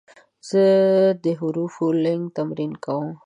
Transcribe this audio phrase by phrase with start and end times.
[0.49, 0.63] زه
[1.23, 3.09] د حروفو لیک تمرین کوم.